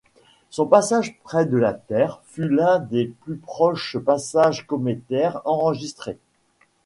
[0.49, 6.17] Son passage près de la Terre fut l'un des plus proches passages cométaires enregistrés.